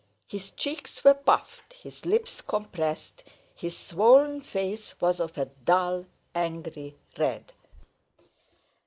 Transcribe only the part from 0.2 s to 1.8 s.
His cheeks were puffed,